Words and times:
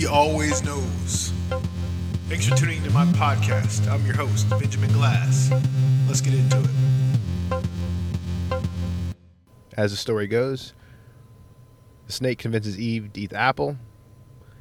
He 0.00 0.06
always 0.06 0.62
knows. 0.64 1.30
Thanks 2.30 2.46
for 2.48 2.56
tuning 2.56 2.78
into 2.78 2.90
my 2.90 3.04
podcast. 3.04 3.86
I'm 3.86 4.02
your 4.06 4.16
host, 4.16 4.48
Benjamin 4.48 4.90
Glass. 4.94 5.50
Let's 6.08 6.22
get 6.22 6.32
into 6.32 6.58
it. 6.58 7.60
As 9.76 9.90
the 9.90 9.98
story 9.98 10.26
goes, 10.26 10.72
the 12.06 12.12
snake 12.14 12.38
convinces 12.38 12.78
Eve 12.80 13.12
to 13.12 13.20
eat 13.20 13.28
the 13.28 13.36
apple. 13.36 13.76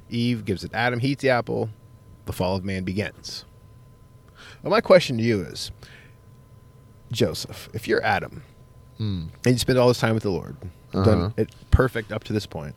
Eve 0.09 0.44
gives 0.44 0.66
it 0.66 0.71
Adam, 0.73 0.99
he 0.99 1.12
eats 1.12 1.21
the 1.21 1.30
apple. 1.30 1.70
The 2.26 2.34
fall 2.34 2.58
of 2.58 2.66
man 2.66 2.84
begins. 2.84 3.45
Well, 4.62 4.71
my 4.71 4.81
question 4.81 5.16
to 5.20 5.23
you 5.23 5.40
is 5.44 5.71
Joseph, 7.13 7.70
if 7.73 7.88
you're 7.88 8.03
Adam 8.03 8.44
and 8.98 9.31
you 9.45 9.58
spend 9.58 9.80
all 9.80 9.88
this 9.88 9.99
time 10.02 10.16
with 10.16 10.23
the 10.23 10.31
Lord, 10.31 10.58
Uh-huh. 10.94 11.03
done 11.05 11.34
it 11.38 11.55
perfect 11.71 12.12
up 12.12 12.26
to 12.26 12.34
this 12.34 12.45
point, 12.45 12.76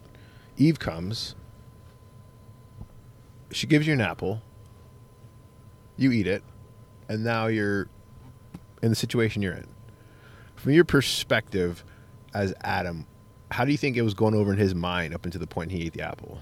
Eve 0.59 0.79
comes, 0.79 1.35
she 3.52 3.66
gives 3.66 3.87
you 3.87 3.92
an 3.92 4.01
apple, 4.01 4.42
you 5.97 6.12
eat 6.12 6.27
it, 6.27 6.42
and 7.09 7.24
now 7.24 7.47
you're 7.47 7.88
in 8.83 8.91
the 8.91 8.97
situation 8.97 9.42
you're 9.42 9.55
in. 9.55 9.66
From 10.56 10.73
your 10.73 10.84
perspective 10.84 11.84
as 12.34 12.55
Adam, 12.62 13.06
how 13.51 13.65
do 13.65 13.73
you 13.73 13.78
think 13.78 13.97
it 13.97 14.02
was 14.02 14.15
going 14.15 14.34
over 14.34 14.52
in 14.52 14.59
his 14.59 14.75
mind 14.75 15.15
up 15.15 15.25
until 15.25 15.41
the 15.41 15.47
point 15.47 15.70
he 15.70 15.87
ate 15.87 15.92
the 15.92 16.02
apple? 16.02 16.41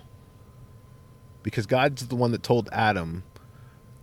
Because 1.43 1.67
God's 1.67 2.07
the 2.07 2.17
one 2.17 2.33
that 2.33 2.43
told 2.43 2.69
Adam 2.71 3.25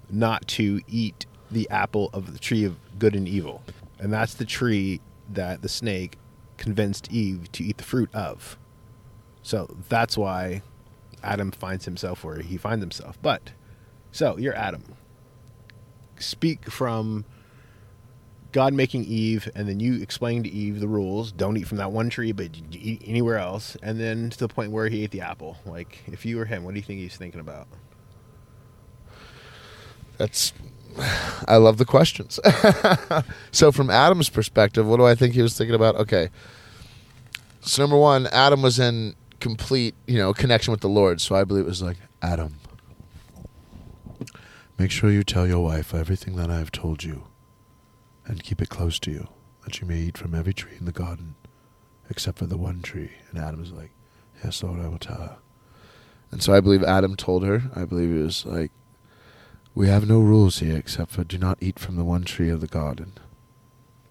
not 0.10 0.48
to 0.48 0.82
eat 0.88 1.26
the 1.50 1.70
apple 1.70 2.10
of 2.14 2.34
the 2.34 2.40
tree 2.40 2.66
of 2.66 2.78
good 3.00 3.16
and 3.16 3.28
evil. 3.28 3.64
And 4.00 4.12
that's 4.12 4.34
the 4.34 4.46
tree 4.46 5.02
that 5.30 5.62
the 5.62 5.70
snake 5.70 6.18
convinced 6.58 7.12
Eve 7.12 7.52
to 7.54 7.64
eat 7.64 7.78
the 7.78 7.84
fruit 7.84 8.14
of. 8.14 8.58
So 9.42 9.76
that's 9.88 10.18
why 10.18 10.62
Adam 11.24 11.52
finds 11.52 11.86
himself 11.86 12.24
where 12.24 12.40
he 12.40 12.58
finds 12.58 12.84
himself. 12.84 13.18
But 13.22 13.52
so 14.12 14.38
you're 14.38 14.56
Adam. 14.56 14.84
Speak 16.20 16.70
from 16.70 17.26
God 18.52 18.74
making 18.74 19.04
Eve, 19.06 19.50
and 19.56 19.68
then 19.68 19.80
you 19.80 20.02
explain 20.02 20.44
to 20.44 20.50
Eve 20.50 20.80
the 20.80 20.88
rules. 20.88 21.32
Don't 21.32 21.58
eat 21.58 21.68
from 21.68 21.78
that 21.78 21.92
one 21.92 22.10
tree, 22.10 22.32
but 22.32 22.50
eat 22.72 23.04
anywhere 23.06 23.38
else. 23.38 23.78
And 23.84 24.00
then 24.00 24.30
to 24.32 24.38
the 24.38 24.48
point 24.48 24.72
where 24.72 24.88
he 24.88 25.04
ate 25.04 25.12
the 25.12 25.22
apple. 25.22 25.58
Like, 25.66 26.04
if 26.08 26.26
you 26.26 26.38
were 26.38 26.46
him, 26.46 26.64
what 26.64 26.74
do 26.74 26.80
you 26.80 26.84
think 26.84 27.00
he's 27.00 27.18
thinking 27.18 27.40
about? 27.40 27.68
That's. 30.18 30.54
I 31.48 31.58
love 31.58 31.78
the 31.78 31.86
questions. 31.86 32.40
so, 33.52 33.72
from 33.72 33.90
Adam's 33.90 34.30
perspective, 34.30 34.88
what 34.88 34.98
do 34.98 35.06
I 35.06 35.14
think 35.14 35.36
he 35.36 35.42
was 35.42 35.56
thinking 35.56 35.76
about? 35.76 35.96
Okay. 35.96 36.30
So, 37.62 37.84
number 37.84 37.98
one, 37.98 38.28
Adam 38.28 38.62
was 38.62 38.80
in 38.80 39.14
complete, 39.48 39.96
you 40.06 40.18
know, 40.18 40.34
connection 40.34 40.72
with 40.72 40.82
the 40.82 40.90
Lord. 40.90 41.22
So, 41.22 41.36
I 41.36 41.44
believe 41.44 41.66
it 41.66 41.70
was 41.70 41.82
like, 41.82 41.98
Adam, 42.22 42.56
make 44.78 44.92
sure 44.92 45.10
you 45.12 45.24
tell 45.24 45.48
your 45.48 45.64
wife 45.64 45.94
everything 45.94 46.36
that 46.36 46.50
I 46.50 46.58
have 46.58 46.72
told 46.72 47.04
you 47.04 47.24
and 48.26 48.44
keep 48.44 48.62
it 48.62 48.70
close 48.70 49.00
to 49.00 49.12
you, 49.12 49.28
that 49.64 49.80
you 49.80 49.88
may 49.88 50.00
eat 50.00 50.18
from 50.18 50.36
every 50.36 50.54
tree 50.54 50.76
in 50.78 50.86
the 50.86 50.92
garden 50.92 51.36
except 52.10 52.38
for 52.38 52.46
the 52.46 52.58
one 52.58 52.82
tree. 52.82 53.12
And 53.30 53.40
Adam 53.40 53.60
was 53.60 53.72
like, 53.72 53.92
Yes, 54.44 54.62
Lord, 54.62 54.80
I 54.80 54.88
will 54.88 55.00
tell 55.00 55.18
her. 55.18 55.38
And 56.32 56.44
so 56.44 56.54
I 56.54 56.60
believe 56.60 56.84
Adam 56.84 57.16
told 57.16 57.44
her. 57.44 57.64
I 57.76 57.86
believe 57.86 58.12
it 58.12 58.24
was 58.24 58.46
like, 58.46 58.72
we 59.74 59.88
have 59.88 60.08
no 60.08 60.20
rules 60.20 60.60
here 60.60 60.76
except 60.76 61.12
for 61.12 61.24
do 61.24 61.38
not 61.38 61.58
eat 61.62 61.80
from 61.80 61.96
the 61.96 62.04
one 62.04 62.24
tree 62.24 62.50
of 62.50 62.62
the 62.62 62.68
garden. 62.68 63.14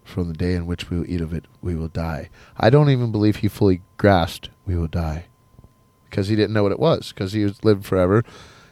From 0.04 0.28
the 0.28 0.34
day 0.34 0.54
in 0.54 0.66
which 0.66 0.88
we 0.88 0.98
will 0.98 1.10
eat 1.10 1.20
of 1.20 1.32
it, 1.32 1.46
we 1.60 1.74
will 1.74 1.88
die. 1.88 2.30
I 2.56 2.70
don't 2.70 2.90
even 2.90 3.10
believe 3.10 3.36
he 3.36 3.48
fully 3.48 3.82
grasped 3.96 4.50
we 4.66 4.76
will 4.76 4.88
die. 4.88 5.26
Because 6.10 6.28
he 6.28 6.36
didn't 6.36 6.52
know 6.52 6.62
what 6.62 6.72
it 6.72 6.78
was, 6.78 7.12
because 7.12 7.32
he 7.32 7.44
was 7.44 7.64
lived 7.64 7.84
forever. 7.84 8.24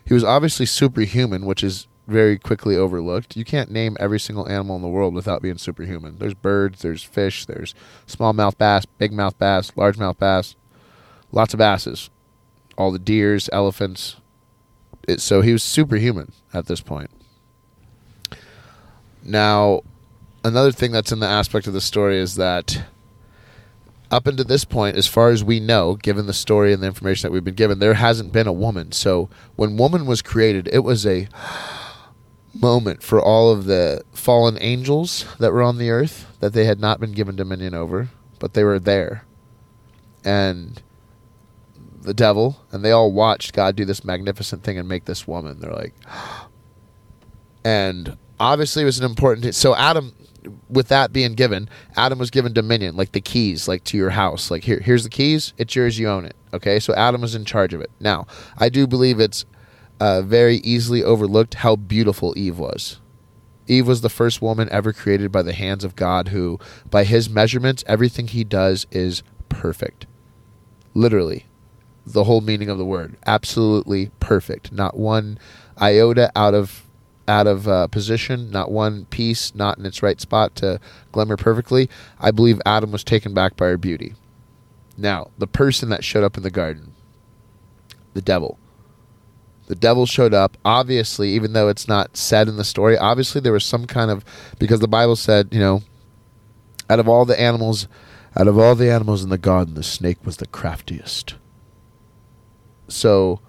He 0.05 0.15
was 0.15 0.25
obviously 0.25 0.67
superhuman, 0.67 1.47
which 1.47 1.65
is 1.65 1.87
very 2.07 2.39
quickly 2.39 2.77
overlooked. 2.77 3.37
You 3.37 3.45
can't 3.45 3.71
name 3.71 3.97
every 3.99 4.21
single 4.21 4.49
animal 4.49 4.77
in 4.77 4.83
the 4.83 4.89
world 4.89 5.15
without 5.15 5.43
being 5.43 5.59
superhuman. 5.59 6.19
There's 6.19 6.35
birds, 6.35 6.83
there's 6.83 7.03
fish, 7.03 7.47
there's 7.47 7.75
smallmouth 8.07 8.59
bass, 8.59 8.85
big 8.85 9.13
mouth 9.13 9.39
bass, 9.39 9.71
largemouth 9.73 10.19
bass, 10.19 10.57
lots 11.33 11.55
of 11.55 11.61
asses. 11.61 12.11
All 12.77 12.91
the 12.91 12.99
deers, 12.99 13.49
elephants, 13.53 14.17
it, 15.07 15.21
so 15.21 15.41
he 15.43 15.53
was 15.53 15.63
superhuman 15.63 16.33
at 16.53 16.67
this 16.67 16.81
point. 16.81 17.11
Now, 19.23 19.83
another 20.43 20.73
thing 20.73 20.93
that's 20.93 21.13
in 21.13 21.21
the 21.21 21.27
aspect 21.27 21.67
of 21.67 21.73
the 21.73 21.81
story 21.81 22.19
is 22.19 22.35
that 22.35 22.85
up 24.15 24.29
until 24.29 24.45
this 24.45 24.65
point, 24.65 24.97
as 24.97 25.09
far 25.09 25.31
as 25.31 25.43
we 25.43 25.59
know, 25.59 25.97
given 25.97 26.27
the 26.27 26.33
story 26.33 26.73
and 26.73 26.81
the 26.81 26.87
information 26.87 27.27
that 27.27 27.33
we've 27.33 27.43
been 27.43 27.53
given, 27.53 27.81
there 27.81 27.95
hasn't 27.95 28.33
been 28.33 28.47
a 28.47 28.53
woman. 28.53 28.93
So 28.93 29.29
when 29.57 29.77
woman 29.77 30.07
was 30.07 30.23
created, 30.23 30.69
it 30.73 30.85
was 30.85 31.05
a 31.05 31.27
moment 32.55 33.03
for 33.03 33.21
all 33.21 33.51
of 33.51 33.65
the 33.65 34.05
fallen 34.13 34.57
angels 34.61 35.25
that 35.41 35.53
were 35.53 35.63
on 35.63 35.79
the 35.79 35.91
earth 35.91 36.29
that 36.39 36.53
they 36.53 36.65
had 36.65 36.79
not 36.79 37.01
been 37.01 37.11
given 37.11 37.35
dominion 37.35 37.75
over, 37.75 38.09
but 38.39 38.55
they 38.55 38.63
were 38.63 38.79
there. 38.79 39.25
And 40.25 40.81
the 42.01 42.15
devil, 42.15 42.61
and 42.71 42.85
they 42.85 42.93
all 42.93 43.11
watched 43.11 43.53
God 43.53 43.75
do 43.75 43.85
this 43.85 44.05
magnificent 44.05 44.63
thing 44.63 44.79
and 44.79 44.89
make 44.89 45.07
this 45.07 45.27
woman. 45.27 45.59
They're 45.59 45.73
like, 45.73 45.95
and 47.65 48.17
obviously 48.39 48.83
it 48.83 48.87
was 48.87 49.01
an 49.01 49.07
important. 49.07 49.57
So 49.57 49.75
Adam, 49.75 50.15
with 50.69 50.89
that 50.89 51.13
being 51.13 51.35
given, 51.35 51.69
Adam 51.97 52.19
was 52.19 52.31
given 52.31 52.53
dominion, 52.53 52.97
like 52.97 53.13
the 53.13 53.21
keys, 53.21 53.69
like 53.69 53.85
to 53.85 53.97
your 53.97 54.11
house. 54.11 54.51
Like 54.51 54.65
here, 54.65 54.81
here's 54.81 55.05
the 55.05 55.11
keys. 55.11 55.53
It's 55.59 55.75
yours. 55.75 55.99
You 55.99 56.09
own 56.09 56.25
it. 56.25 56.37
Okay. 56.53 56.79
So 56.81 56.95
Adam 56.95 57.21
was 57.21 57.35
in 57.35 57.45
charge 57.45 57.75
of 57.75 57.81
it. 57.81 57.91
Now, 58.01 58.27
I 58.59 58.69
do 58.69 58.87
believe 58.87 59.21
it's 59.21 59.45
uh, 60.01 60.23
very 60.23 60.57
easily 60.57 61.03
overlooked 61.03 61.55
how 61.55 61.77
beautiful 61.77 62.35
Eve 62.37 62.59
was. 62.59 63.01
Eve 63.67 63.87
was 63.87 64.03
the 64.03 64.11
first 64.11 64.43
woman 64.43 64.69
ever 64.71 64.93
created 64.93 65.33
by 65.33 65.43
the 65.43 65.55
hands 65.55 65.85
of 65.85 65.97
God, 65.97 66.29
who, 66.29 66.59
by 66.91 67.05
his 67.05 67.31
measurements, 67.31 67.83
everything 67.87 68.29
he 68.29 68.45
does 68.45 68.87
is 68.91 69.23
perfect. 69.49 70.07
Literally, 70.93 71.47
the 72.05 72.25
whole 72.25 72.41
meaning 72.41 72.69
of 72.69 72.79
the 72.79 72.85
word. 72.85 73.17
Absolutely 73.27 74.11
perfect. 74.21 74.71
Not 74.71 74.97
one 74.99 75.39
iota 75.81 76.31
out 76.37 76.55
of 76.55 76.85
out 77.27 77.47
of 77.47 77.69
uh, 77.69 77.87
position. 77.89 78.51
Not 78.51 78.71
one 78.71 79.07
piece 79.07 79.55
not 79.55 79.79
in 79.79 79.87
its 79.87 80.03
right 80.03 80.21
spot 80.21 80.55
to 80.57 80.81
glimmer 81.13 81.37
perfectly. 81.37 81.89
I 82.19 82.31
believe 82.31 82.61
Adam 82.67 82.93
was 82.93 83.05
taken 83.05 83.35
back 83.35 83.57
by 83.57 83.67
her 83.67 83.79
beauty. 83.79 84.15
Now, 84.97 85.31
the 85.39 85.47
person 85.47 85.89
that 85.89 86.05
showed 86.05 86.25
up 86.25 86.37
in 86.37 86.43
the 86.43 86.51
garden, 86.51 86.93
the 88.13 88.23
devil. 88.23 88.59
The 89.67 89.75
devil 89.75 90.07
showed 90.07 90.35
up. 90.35 90.57
Obviously, 90.65 91.31
even 91.31 91.53
though 91.53 91.69
it's 91.69 91.89
not 91.89 92.17
said 92.17 92.49
in 92.49 92.57
the 92.57 92.65
story, 92.65 92.99
obviously 92.99 93.41
there 93.41 93.53
was 93.53 93.65
some 93.65 93.87
kind 93.87 94.11
of 94.11 94.25
because 94.59 94.81
the 94.81 94.89
Bible 94.89 95.17
said, 95.17 95.49
you 95.51 95.59
know, 95.59 95.83
out 96.91 96.99
of 96.99 97.09
all 97.09 97.25
the 97.25 97.41
animals, 97.41 97.89
out 98.37 98.47
of 98.47 98.59
all 98.59 98.75
the 98.75 98.91
animals 98.91 99.25
in 99.25 99.31
the 99.31 99.39
garden, 99.39 99.75
the 99.75 99.83
snake 99.83 100.25
was 100.25 100.37
the 100.37 100.47
craftiest. 100.47 101.35
So 102.89 103.41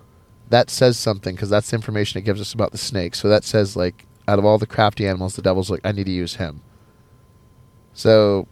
that 0.50 0.70
says 0.70 0.98
something 0.98 1.36
because 1.36 1.50
that's 1.50 1.70
the 1.70 1.76
information 1.76 2.20
it 2.20 2.26
gives 2.26 2.42
us 2.42 2.54
about 2.54 2.72
the 2.72 2.78
snake. 2.78 3.16
So 3.16 3.30
that 3.30 3.44
says 3.44 3.76
like 3.76 4.06
out 4.28 4.40
of 4.40 4.46
all 4.46 4.58
the 4.58 4.68
crafty 4.68 5.08
animals, 5.08 5.36
the 5.36 5.42
devil's 5.42 5.70
like, 5.70 5.82
I 5.84 5.92
need 5.92 6.06
to 6.06 6.12
use 6.12 6.36
him. 6.36 6.62
So 7.94 8.48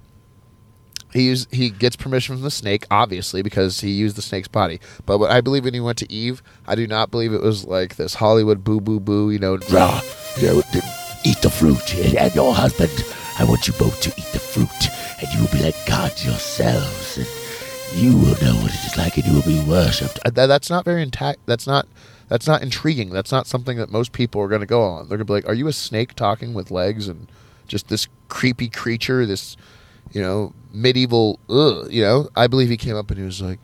he 1.11 1.23
used, 1.23 1.53
he 1.53 1.69
gets 1.69 1.95
permission 1.95 2.35
from 2.35 2.43
the 2.43 2.51
snake, 2.51 2.85
obviously, 2.89 3.41
because 3.41 3.81
he 3.81 3.91
used 3.91 4.15
the 4.15 4.21
snake's 4.21 4.47
body. 4.47 4.79
But 5.05 5.19
what 5.19 5.31
I 5.31 5.41
believe 5.41 5.65
when 5.65 5.73
he 5.73 5.79
went 5.79 5.97
to 5.99 6.11
Eve, 6.11 6.41
I 6.67 6.75
do 6.75 6.87
not 6.87 7.11
believe 7.11 7.33
it 7.33 7.41
was 7.41 7.65
like 7.65 7.95
this 7.95 8.15
Hollywood 8.15 8.63
boo 8.63 8.81
boo 8.81 8.99
boo, 8.99 9.29
you 9.29 9.39
know. 9.39 9.57
Raw, 9.71 10.01
you 10.39 10.47
know, 10.47 10.63
eat 11.23 11.41
the 11.41 11.49
fruit. 11.49 11.95
And, 11.95 12.33
your 12.33 12.53
husband, 12.53 12.91
I 13.37 13.43
want 13.43 13.67
you 13.67 13.73
both 13.73 14.01
to 14.01 14.09
eat 14.09 14.31
the 14.33 14.39
fruit. 14.39 14.69
And 15.21 15.31
you 15.33 15.41
will 15.41 15.51
be 15.51 15.63
like 15.63 15.85
gods 15.85 16.25
yourselves. 16.25 17.42
You 17.95 18.17
will 18.17 18.35
know 18.41 18.55
what 18.61 18.73
it 18.73 18.85
is 18.85 18.97
like 18.97 19.17
and 19.17 19.25
you 19.25 19.33
will 19.33 19.43
be 19.43 19.59
worshipped. 19.69 20.19
Uh, 20.25 20.31
that's 20.31 20.69
not 20.69 20.83
very 20.83 21.01
intact. 21.03 21.39
That's 21.45 21.67
not 21.67 21.87
that's 22.27 22.47
not 22.47 22.63
intriguing. 22.63 23.11
That's 23.11 23.31
not 23.31 23.45
something 23.47 23.77
that 23.77 23.91
most 23.91 24.11
people 24.11 24.41
are 24.41 24.47
going 24.47 24.61
to 24.61 24.67
go 24.67 24.81
on. 24.81 25.07
They're 25.07 25.17
going 25.17 25.27
to 25.27 25.31
be 25.31 25.33
like, 25.33 25.47
"Are 25.47 25.53
you 25.53 25.67
a 25.67 25.73
snake 25.73 26.15
talking 26.15 26.53
with 26.53 26.71
legs 26.71 27.07
and 27.07 27.31
just 27.67 27.89
this 27.89 28.07
creepy 28.29 28.69
creature? 28.69 29.25
This, 29.25 29.55
you 30.11 30.21
know, 30.21 30.53
medieval? 30.71 31.39
Ugh, 31.49 31.87
you 31.91 32.01
know." 32.01 32.29
I 32.35 32.47
believe 32.47 32.69
he 32.69 32.77
came 32.77 32.95
up 32.95 33.11
and 33.11 33.19
he 33.19 33.25
was 33.25 33.41
like, 33.41 33.59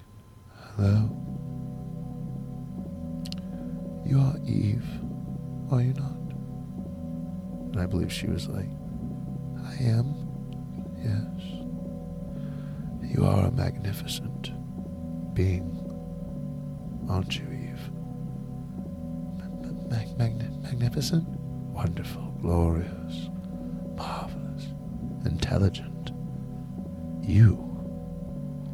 "Hello, 0.75 1.09
you 4.05 4.19
are 4.19 4.37
Eve, 4.45 4.85
are 5.71 5.81
you 5.81 5.93
not?" 5.93 6.11
And 7.71 7.79
I 7.81 7.87
believe 7.87 8.13
she 8.13 8.27
was 8.27 8.47
like, 8.47 8.69
"I 9.65 9.75
am. 9.83 10.13
Yes. 11.01 11.38
You 13.09 13.25
are 13.25 13.47
a 13.47 13.51
magnificent 13.51 14.51
being, 15.33 15.65
aren't 17.09 17.35
you, 17.37 17.45
Eve? 17.51 17.91
Mag- 19.89 20.17
magni- 20.17 20.57
magnificent? 20.61 21.27
Wonderful, 21.27 22.35
glorious, 22.39 23.29
marvelous, 23.95 24.67
intelligent. 25.25 26.11
You 27.23 27.65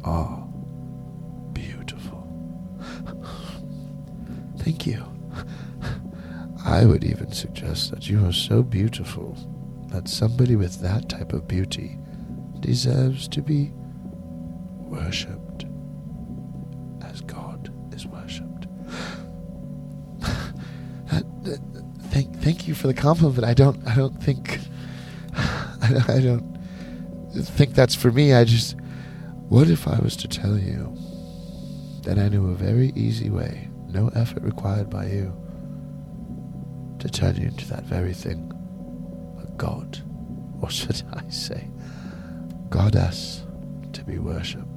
are 0.04 0.46
beautiful. 1.54 2.28
Thank 4.58 4.86
you. 4.86 5.02
I 6.64 6.84
would 6.84 7.04
even 7.04 7.32
suggest 7.32 7.90
that 7.90 8.10
you 8.10 8.24
are 8.26 8.32
so 8.32 8.62
beautiful 8.62 9.34
that 9.88 10.08
somebody 10.08 10.56
with 10.56 10.80
that 10.80 11.08
type 11.08 11.32
of 11.32 11.48
beauty 11.48 11.98
deserves 12.60 13.28
to 13.28 13.40
be 13.40 13.72
worshipped 14.96 15.66
as 17.02 17.20
God 17.22 17.72
is 17.94 18.06
worshipped. 18.06 18.66
Thank, 22.10 22.34
thank 22.40 22.66
you 22.66 22.74
for 22.74 22.86
the 22.86 22.94
compliment. 22.94 23.44
I 23.44 23.52
don't, 23.52 23.86
I 23.86 23.94
don't 23.94 24.22
think, 24.22 24.58
I 25.36 26.20
don't 26.22 26.56
think 27.34 27.74
that's 27.74 27.94
for 27.94 28.10
me. 28.10 28.32
I 28.32 28.44
just, 28.44 28.74
what 29.48 29.68
if 29.68 29.86
I 29.86 29.98
was 29.98 30.16
to 30.18 30.28
tell 30.28 30.56
you 30.56 30.96
that 32.04 32.18
I 32.18 32.28
knew 32.28 32.50
a 32.50 32.54
very 32.54 32.90
easy 32.96 33.28
way, 33.28 33.68
no 33.88 34.08
effort 34.14 34.42
required 34.42 34.88
by 34.88 35.08
you, 35.08 35.30
to 37.00 37.08
turn 37.08 37.36
you 37.36 37.48
into 37.48 37.68
that 37.68 37.84
very 37.84 38.14
thing, 38.14 38.50
a 39.42 39.46
god, 39.58 39.98
or 40.62 40.70
should 40.70 41.02
I 41.12 41.28
say, 41.28 41.68
goddess, 42.70 43.44
to 43.92 44.02
be 44.04 44.18
worshipped. 44.18 44.75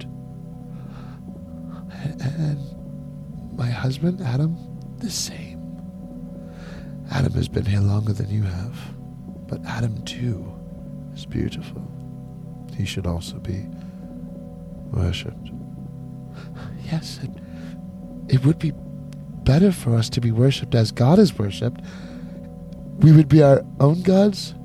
And, 2.03 2.59
my 3.57 3.69
husband, 3.69 4.21
Adam, 4.21 4.57
the 4.99 5.09
same. 5.09 5.59
Adam 7.11 7.33
has 7.33 7.49
been 7.49 7.65
here 7.65 7.81
longer 7.81 8.13
than 8.13 8.29
you 8.29 8.43
have, 8.43 8.77
but 9.47 9.65
Adam 9.65 10.01
too 10.05 10.49
is 11.13 11.25
beautiful. 11.25 11.81
He 12.77 12.85
should 12.85 13.05
also 13.05 13.37
be 13.39 13.67
worshipped. 14.91 15.51
Yes, 16.85 17.19
it, 17.21 17.31
it 18.29 18.45
would 18.45 18.59
be 18.59 18.71
better 19.43 19.71
for 19.71 19.95
us 19.95 20.09
to 20.11 20.21
be 20.21 20.31
worshipped 20.31 20.75
as 20.75 20.91
God 20.91 21.19
is 21.19 21.37
worshipped. 21.37 21.81
We 22.99 23.11
would 23.11 23.27
be 23.27 23.43
our 23.43 23.63
own 23.79 24.03
gods? 24.03 24.55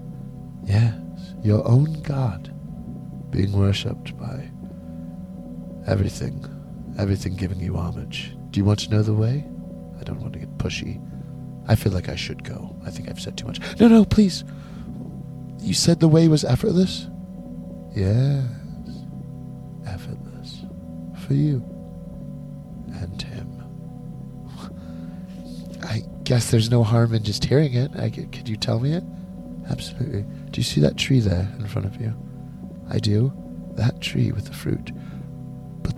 Yes, 0.65 0.95
your 1.43 1.67
own 1.67 2.01
God 2.03 2.53
being 3.31 3.53
worshipped 3.53 4.17
by 4.19 4.51
everything, 5.87 6.45
everything 6.99 7.37
giving 7.37 7.61
you 7.61 7.77
homage. 7.77 8.37
Do 8.51 8.59
you 8.61 8.65
want 8.65 8.81
to 8.81 8.91
know 8.91 9.03
the 9.03 9.15
way? 9.15 9.45
I 10.01 10.05
don't 10.05 10.21
want 10.21 10.33
to 10.35 10.39
get 10.39 10.59
pushy. 10.59 11.01
I 11.67 11.75
feel 11.75 11.93
like 11.93 12.09
I 12.09 12.17
should 12.17 12.45
go. 12.45 12.77
I 12.85 12.91
think 12.91 13.09
I've 13.09 13.21
said 13.21 13.37
too 13.37 13.47
much. 13.47 13.61
No, 13.81 13.89
no, 13.89 14.05
please. 14.05 14.45
You 15.61 15.75
said 15.75 16.01
the 16.01 16.09
way 16.09 16.29
was 16.29 16.45
effortless? 16.45 17.09
Yes, 17.95 18.45
effortless. 19.87 20.65
For 21.27 21.35
you 21.35 21.65
and 23.01 23.23
him. 23.23 23.51
I 25.83 26.03
guess 26.25 26.51
there's 26.51 26.71
no 26.71 26.83
harm 26.83 27.15
in 27.15 27.23
just 27.23 27.45
hearing 27.45 27.75
it. 27.75 27.91
I 27.97 28.11
could, 28.11 28.31
could 28.33 28.49
you 28.49 28.57
tell 28.57 28.79
me 28.79 28.93
it? 28.93 29.05
Absolutely. 29.71 30.23
Do 30.51 30.61
you 30.61 30.63
see 30.63 30.81
that 30.83 30.97
tree 30.97 31.21
there 31.21 31.49
in 31.59 31.67
front 31.67 31.87
of 31.87 32.01
you? 32.01 32.15
I 32.91 32.99
do. 32.99 33.33
That 33.77 34.01
tree 34.01 34.33
with 34.33 34.47
the 34.47 34.53
fruit. 34.53 34.93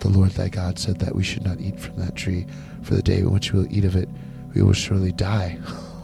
The 0.00 0.08
Lord 0.08 0.30
thy 0.32 0.48
God 0.48 0.78
said 0.78 0.98
that 1.00 1.14
we 1.14 1.24
should 1.24 1.44
not 1.44 1.60
eat 1.60 1.78
from 1.80 1.96
that 1.96 2.14
tree, 2.16 2.46
for 2.82 2.94
the 2.94 3.02
day 3.02 3.18
in 3.18 3.32
which 3.32 3.52
we 3.52 3.60
will 3.60 3.72
eat 3.72 3.84
of 3.84 3.96
it, 3.96 4.08
we 4.54 4.62
will 4.62 4.72
surely 4.72 5.12
die. 5.12 5.58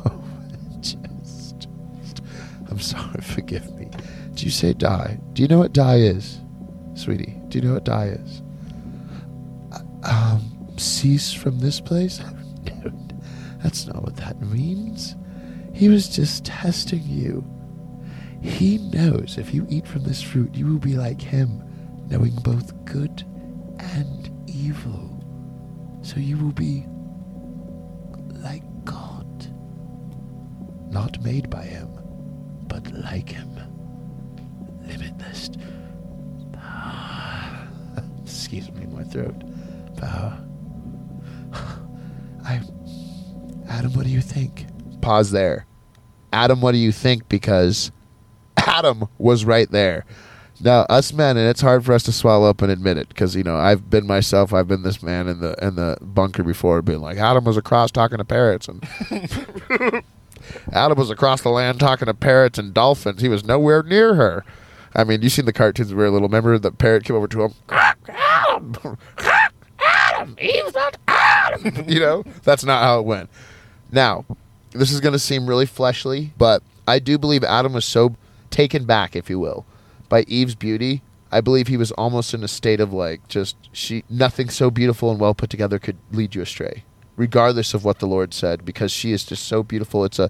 just, 0.81 1.69
I'm 2.71 2.81
sorry, 2.81 3.21
forgive 3.23 3.71
me. 3.77 3.89
Do 4.35 4.44
you 4.44 4.50
say 4.50 4.73
die? 4.73 5.19
Do 5.35 5.43
you 5.43 5.49
know 5.49 5.59
what 5.59 5.73
die 5.73 5.97
is, 5.99 6.41
sweetie? 6.94 7.37
Do 7.49 7.59
you 7.59 7.65
know 7.69 7.75
what 7.75 7.85
die 7.85 8.06
is? 8.19 8.43
Uh, 9.73 9.81
Um, 10.05 10.69
cease 10.79 11.33
from 11.33 11.59
this 11.61 11.81
place? 11.81 12.21
that's 13.62 13.87
not 13.87 14.03
what 14.03 14.17
that 14.17 14.41
means. 14.41 15.17
He 15.75 15.88
was 15.88 16.09
just 16.09 16.45
testing 16.45 17.03
you. 17.05 17.45
He 18.43 18.79
knows 18.79 19.38
if 19.38 19.55
you 19.55 19.67
eat 19.69 19.87
from 19.87 20.03
this 20.03 20.21
fruit, 20.23 20.55
you 20.55 20.67
will 20.67 20.79
be 20.79 20.97
like 20.97 21.21
him, 21.21 21.62
knowing 22.11 22.35
both 22.43 22.73
good 22.85 23.25
evil. 24.62 26.00
So 26.03 26.17
you 26.19 26.37
will 26.38 26.53
be 26.53 26.85
like 28.43 28.62
God. 28.85 29.26
Not 30.91 31.23
made 31.23 31.49
by 31.50 31.62
him, 31.64 31.88
but 32.69 32.91
like 32.93 33.29
him. 33.29 33.50
Limitless 34.87 35.50
power. 36.53 37.69
Excuse 38.23 38.70
me, 38.73 38.87
my 38.87 39.05
throat. 39.05 39.43
Power. 39.97 40.38
I. 42.44 42.61
Adam, 43.69 43.93
what 43.94 44.05
do 44.05 44.11
you 44.11 44.20
think? 44.20 44.67
Pause 45.00 45.31
there. 45.31 45.67
Adam, 46.32 46.61
what 46.61 46.73
do 46.73 46.79
you 46.79 46.93
think? 46.93 47.29
Because 47.29 47.91
Adam 48.56 49.09
was 49.19 49.44
right 49.44 49.70
there. 49.70 50.05
Now, 50.62 50.82
us 50.82 51.12
men, 51.12 51.37
and 51.37 51.49
it's 51.49 51.61
hard 51.61 51.85
for 51.85 51.93
us 51.93 52.05
to 52.05 52.12
swallow 52.12 52.49
up 52.49 52.62
and 52.62 52.70
admit 52.70 52.97
it, 52.97 53.09
because 53.09 53.35
you 53.35 53.43
know 53.43 53.56
I've 53.56 53.91
been 53.91 54.06
myself. 54.06 54.53
I've 54.53 54.69
been 54.69 54.82
this 54.82 55.03
man 55.03 55.26
in 55.26 55.41
the 55.41 55.55
in 55.64 55.75
the 55.75 55.99
bunker 56.00 56.44
before, 56.44 56.82
being 56.82 57.00
like 57.00 57.19
Adam 57.19 57.44
was 57.44 57.56
across 57.56 57.91
talking 57.91 58.19
to 58.19 58.25
parrots, 58.25 58.69
and 58.69 58.87
Adam 60.73 60.97
was 60.97 61.11
across 61.11 61.43
the 61.43 61.50
land 61.50 61.81
talking 61.81 62.06
to 62.06 62.14
parrots 62.14 62.59
and 62.59 62.73
dolphins. 62.73 63.20
He 63.20 63.29
was 63.29 63.44
nowhere 63.44 63.82
near 63.82 64.14
her. 64.14 64.44
I 64.94 65.05
mean, 65.05 65.23
you 65.23 65.31
seen 65.31 65.47
the 65.47 65.53
cartoons 65.53 65.93
where 65.94 66.06
a 66.06 66.11
little 66.11 66.29
member 66.29 66.56
the 66.59 66.70
parrot 66.70 67.05
came 67.05 67.17
over 67.17 67.26
to 67.29 67.43
him. 67.43 67.55
Adam, 67.69 68.99
Adam, 69.79 70.37
Eve's 70.41 70.75
not 70.75 70.97
Adam. 71.09 71.85
you 71.88 71.99
know, 71.99 72.25
that's 72.44 72.64
not 72.64 72.82
how 72.82 73.00
it 73.00 73.06
went. 73.06 73.31
Now, 73.91 74.25
this 74.70 74.93
is 74.93 75.00
going 75.00 75.12
to 75.12 75.19
seem 75.19 75.47
really 75.47 75.67
fleshly, 75.67 76.32
but 76.38 76.62
I 76.87 76.99
do 76.99 77.19
believe 77.19 77.43
Adam 77.43 77.73
was 77.73 77.85
so 77.85 78.17
taken 78.50 78.85
back, 78.85 79.17
if 79.17 79.31
you 79.31 79.38
will, 79.38 79.64
by 80.12 80.25
Eve's 80.29 80.55
beauty. 80.55 81.00
I 81.31 81.41
believe 81.41 81.69
he 81.69 81.79
was 81.79 81.91
almost 81.93 82.35
in 82.35 82.44
a 82.44 82.49
state 82.49 82.81
of 82.81 82.93
like 82.93 83.26
just 83.29 83.56
she 83.73 84.05
nothing 84.11 84.50
so 84.50 84.70
beautiful 84.70 85.11
and 85.11 85.19
well 85.19 85.35
put 85.35 85.49
together 85.49 85.79
could 85.79 85.97
lead 86.11 86.35
you 86.35 86.43
astray, 86.43 86.85
regardless 87.17 87.73
of 87.73 87.82
what 87.82 87.99
the 87.99 88.06
Lord 88.06 88.35
said, 88.35 88.67
because 88.67 88.93
she 88.93 89.12
is 89.12 89.25
just 89.25 89.49
so 89.49 89.62
beautiful. 89.62 90.05
It's 90.05 90.19
a 90.19 90.29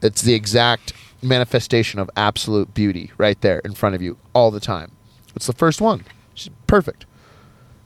it's 0.00 0.22
the 0.22 0.32
exact 0.32 0.94
manifestation 1.20 2.00
of 2.00 2.08
absolute 2.16 2.72
beauty 2.72 3.12
right 3.18 3.38
there 3.42 3.58
in 3.66 3.74
front 3.74 3.94
of 3.94 4.00
you 4.00 4.16
all 4.34 4.50
the 4.50 4.60
time. 4.60 4.92
It's 5.36 5.46
the 5.46 5.52
first 5.52 5.82
one. 5.82 6.06
She's 6.32 6.50
perfect. 6.66 7.04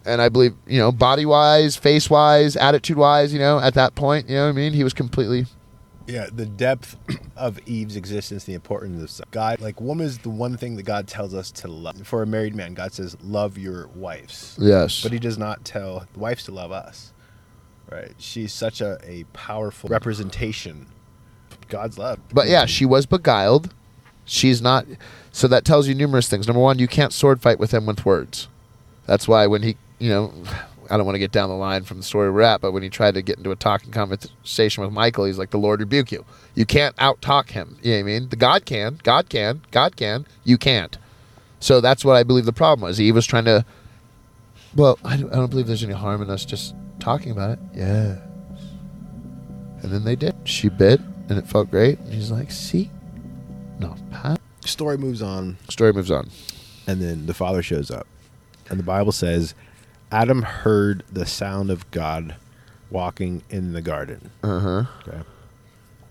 And 0.05 0.23
I 0.23 0.29
believe, 0.29 0.55
you 0.65 0.79
know, 0.79 0.93
body 0.93 1.27
wise, 1.27 1.75
face 1.75 2.09
wise, 2.09 2.55
attitude 2.55 2.97
wise, 2.97 3.33
you 3.33 3.41
know, 3.41 3.59
at 3.59 3.75
that 3.75 3.97
point, 3.97 4.29
you 4.29 4.37
know 4.37 4.45
what 4.45 4.51
I 4.51 4.53
mean? 4.53 4.75
He 4.75 4.85
was 4.85 4.95
completely 4.95 5.47
Yeah, 6.07 6.27
the 6.33 6.47
depth 6.47 6.97
of 7.37 7.59
Eve's 7.67 7.97
existence, 7.97 8.45
the 8.45 8.55
importance 8.55 9.21
of 9.21 9.31
God. 9.31 9.61
Like, 9.61 9.81
woman 9.81 10.07
is 10.07 10.19
the 10.19 10.31
one 10.31 10.57
thing 10.57 10.77
that 10.77 10.83
God 10.85 11.07
tells 11.07 11.35
us 11.35 11.51
to 11.53 11.69
love. 11.69 12.07
For 12.07 12.23
a 12.23 12.27
married 12.27 12.55
man, 12.55 12.75
God 12.75 12.93
says, 12.93 13.17
love 13.23 13.59
your 13.59 13.89
wives. 13.89 14.57
Yes. 14.61 15.03
But 15.03 15.13
he 15.13 15.19
does 15.19 15.39
not 15.39 15.65
tell 15.65 16.07
the 16.13 16.19
wives 16.19 16.45
to 16.45 16.53
love 16.53 16.73
us. 16.73 17.13
Right? 17.91 18.13
She's 18.19 18.53
such 18.53 18.81
a, 18.81 18.99
a 19.05 19.25
powerful 19.33 19.89
representation 19.91 20.87
of 21.51 21.69
God's 21.69 21.99
love. 21.99 22.21
But 22.33 22.49
yeah, 22.49 22.65
she 22.67 22.87
was 22.87 23.07
beguiled. 23.07 23.73
She's 24.25 24.63
not. 24.63 24.87
So 25.31 25.47
that 25.49 25.65
tells 25.65 25.89
you 25.89 25.95
numerous 25.95 26.29
things. 26.29 26.47
Number 26.47 26.61
one, 26.61 26.79
you 26.79 26.89
can't 26.89 27.13
sword 27.13 27.43
fight 27.43 27.59
with 27.59 27.73
him 27.73 27.87
with 27.87 28.07
words. 28.07 28.49
That's 29.07 29.29
why 29.29 29.47
when 29.47 29.63
he, 29.63 29.77
you 29.99 30.09
know, 30.09 30.33
I 30.93 30.97
don't 30.99 31.07
want 31.07 31.15
to 31.17 31.21
get 31.21 31.33
down 31.33 31.49
the 31.49 31.55
line 31.57 31.85
from 31.85 31.97
the 31.97 32.03
story 32.03 32.31
we're 32.31 32.43
at, 32.43 32.61
but 32.61 32.73
when 32.73 32.83
he 32.83 32.91
tried 32.91 33.15
to 33.15 33.23
get 33.23 33.39
into 33.39 33.51
a 33.51 33.57
talking 33.57 33.91
conversation 33.91 34.85
with 34.85 34.93
Michael, 34.93 35.25
he's 35.25 35.39
like, 35.39 35.51
"The 35.51 35.59
Lord 35.59 35.81
rebuke 35.81 36.13
you. 36.13 36.25
You 36.55 36.67
can't 36.67 36.95
out 36.99 37.23
talk 37.23 37.51
him." 37.51 37.79
You 37.83 37.93
know 37.93 37.97
what 37.97 38.01
I 38.01 38.03
mean? 38.05 38.29
The 38.29 38.37
God 38.37 38.67
can, 38.67 39.01
God 39.03 39.29
can, 39.31 39.63
God 39.71 39.97
can. 39.97 40.27
You 40.45 40.59
can't. 40.59 40.99
So 41.61 41.81
that's 41.81 42.05
what 42.05 42.17
I 42.17 42.23
believe 42.25 42.45
the 42.45 42.53
problem 42.53 42.83
was. 42.87 43.01
Eve 43.01 43.15
was 43.15 43.27
trying 43.27 43.47
to. 43.47 43.65
Well, 44.77 44.99
I 45.05 45.17
don't, 45.17 45.33
I 45.33 45.37
don't 45.37 45.51
believe 45.51 45.67
there's 45.67 45.83
any 45.83 45.95
harm 45.95 46.21
in 46.23 46.29
us 46.31 46.45
just 46.45 46.75
talking 47.01 47.33
about 47.33 47.51
it. 47.53 47.59
Yes. 47.75 48.19
And 49.83 49.91
then 49.93 50.05
they 50.05 50.15
did. 50.17 50.35
She 50.45 50.69
bit, 50.69 51.01
and 51.29 51.39
it 51.39 51.47
felt 51.47 51.71
great. 51.71 51.99
And 52.01 52.13
he's 52.13 52.31
like, 52.31 52.51
"See, 52.51 52.91
no, 53.79 53.97
Pat." 54.11 54.41
Story 54.65 54.97
moves 54.97 55.23
on, 55.23 55.57
Story 55.69 55.93
moves 55.93 56.11
on. 56.11 56.31
and 56.87 57.01
then 57.01 57.27
the 57.27 57.35
father 57.35 57.63
shows 57.65 57.91
up. 57.91 58.07
And 58.71 58.79
the 58.79 58.85
Bible 58.85 59.11
says, 59.11 59.55
Adam 60.13 60.43
heard 60.43 61.03
the 61.11 61.25
sound 61.25 61.71
of 61.71 61.91
God 61.91 62.37
walking 62.91 63.43
in 63.49 63.73
the 63.73 63.81
garden. 63.81 64.31
Uh 64.43 64.59
huh. 64.61 64.85
Okay. 65.09 65.23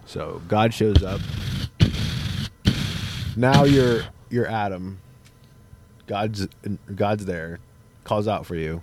So 0.06 0.42
God 0.48 0.74
shows 0.74 1.04
up. 1.04 1.22
Now 3.36 3.64
you're 3.64 4.02
you're 4.30 4.48
Adam. 4.48 5.00
God's 6.08 6.48
God's 6.96 7.26
there. 7.26 7.60
Calls 8.04 8.28
out 8.28 8.46
for 8.48 8.56
you. 8.56 8.82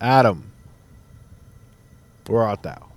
Adam. 0.00 0.50
Where 2.26 2.42
art 2.42 2.62
thou? 2.62 2.88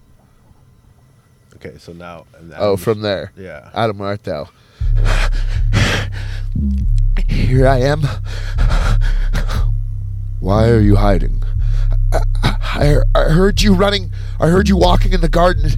Okay, 1.56 1.78
so 1.78 1.94
now 1.94 2.26
and 2.38 2.52
Oh, 2.58 2.76
from 2.76 3.02
there. 3.02 3.32
yeah. 3.38 3.70
Adam, 3.74 4.00
where 4.00 4.10
art 4.10 4.24
thou? 4.24 4.50
Here 7.30 7.68
I 7.68 7.78
am. 7.82 8.02
Why 10.40 10.68
are 10.70 10.80
you 10.80 10.96
hiding? 10.96 11.41
I, 12.82 12.98
I 13.14 13.24
heard 13.30 13.62
you 13.62 13.74
running. 13.74 14.12
I 14.40 14.48
heard 14.48 14.68
you 14.68 14.76
walking 14.76 15.14
in 15.14 15.22
the 15.22 15.30
garden, 15.30 15.70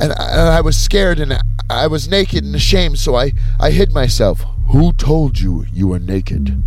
and 0.00 0.12
I, 0.12 0.30
and 0.30 0.48
I 0.48 0.60
was 0.60 0.76
scared 0.76 1.20
and 1.20 1.38
I 1.70 1.86
was 1.86 2.08
naked 2.08 2.44
and 2.44 2.54
ashamed, 2.54 2.98
so 2.98 3.14
I, 3.14 3.32
I 3.60 3.70
hid 3.70 3.92
myself. 3.92 4.44
Who 4.70 4.92
told 4.92 5.38
you 5.38 5.66
you 5.72 5.88
were 5.88 5.98
naked? 5.98 6.62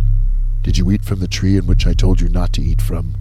Did 0.62 0.78
you 0.78 0.90
eat 0.90 1.04
from 1.04 1.18
the 1.18 1.28
tree 1.28 1.56
in 1.56 1.66
which 1.66 1.86
I 1.86 1.92
told 1.92 2.20
you 2.20 2.28
not 2.28 2.52
to 2.54 2.62
eat 2.62 2.80
from? 2.80 3.14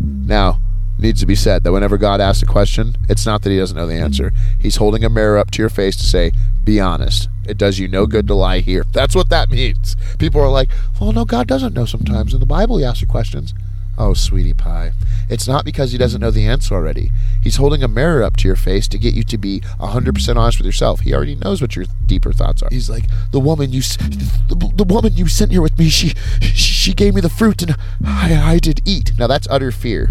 Now, 0.00 0.60
needs 0.98 1.20
to 1.20 1.26
be 1.26 1.34
said 1.34 1.62
that 1.62 1.72
whenever 1.72 1.98
God 1.98 2.20
asks 2.20 2.42
a 2.42 2.46
question, 2.46 2.96
it's 3.08 3.26
not 3.26 3.42
that 3.42 3.50
he 3.50 3.58
doesn't 3.58 3.76
know 3.76 3.86
the 3.86 3.94
answer. 3.94 4.32
He's 4.58 4.76
holding 4.76 5.04
a 5.04 5.10
mirror 5.10 5.38
up 5.38 5.50
to 5.52 5.62
your 5.62 5.68
face 5.68 5.96
to 5.96 6.04
say, 6.04 6.32
be 6.64 6.80
honest. 6.80 7.28
It 7.46 7.58
does 7.58 7.78
you 7.78 7.86
no 7.86 8.06
good 8.06 8.26
to 8.28 8.34
lie 8.34 8.60
here. 8.60 8.84
That's 8.92 9.14
what 9.14 9.28
that 9.28 9.50
means. 9.50 9.94
People 10.18 10.40
are 10.40 10.50
like, 10.50 10.70
well, 11.00 11.12
no, 11.12 11.24
God 11.24 11.46
doesn't 11.46 11.74
know 11.74 11.84
sometimes. 11.84 12.34
In 12.34 12.40
the 12.40 12.46
Bible, 12.46 12.78
he 12.78 12.84
asks 12.84 13.02
you 13.02 13.06
questions. 13.06 13.54
Oh, 13.98 14.12
sweetie 14.12 14.52
pie. 14.52 14.92
It's 15.28 15.48
not 15.48 15.64
because 15.64 15.92
he 15.92 15.98
doesn't 15.98 16.20
know 16.20 16.30
the 16.30 16.46
answer 16.46 16.74
already. 16.74 17.10
He's 17.42 17.56
holding 17.56 17.82
a 17.82 17.88
mirror 17.88 18.22
up 18.22 18.36
to 18.38 18.48
your 18.48 18.56
face 18.56 18.86
to 18.88 18.98
get 18.98 19.14
you 19.14 19.22
to 19.24 19.38
be 19.38 19.60
100% 19.80 20.36
honest 20.36 20.58
with 20.58 20.66
yourself. 20.66 21.00
He 21.00 21.14
already 21.14 21.34
knows 21.34 21.62
what 21.62 21.76
your 21.76 21.86
deeper 22.04 22.32
thoughts 22.32 22.62
are. 22.62 22.68
He's 22.70 22.90
like, 22.90 23.04
the 23.30 23.40
woman 23.40 23.72
you, 23.72 23.80
the, 23.80 24.72
the 24.74 24.84
woman 24.84 25.14
you 25.14 25.28
sent 25.28 25.52
here 25.52 25.62
with 25.62 25.78
me. 25.78 25.88
She, 25.88 26.10
she, 26.42 26.92
gave 26.92 27.14
me 27.14 27.20
the 27.20 27.30
fruit, 27.30 27.62
and 27.62 27.74
I, 28.04 28.34
I 28.34 28.58
did 28.58 28.80
eat. 28.84 29.12
Now 29.18 29.26
that's 29.26 29.48
utter 29.50 29.72
fear, 29.72 30.10